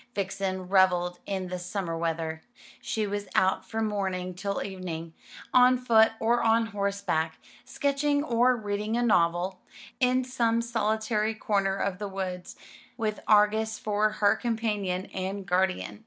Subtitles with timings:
[0.15, 2.41] Vixen revelled in the summer weather.
[2.81, 5.13] She was out from morning till evening,
[5.53, 9.59] on foot or on horseback, sketching or reading a novel,
[9.99, 12.55] in some solitary corner of the woods,
[12.97, 15.99] with Argus for her companion and guardian.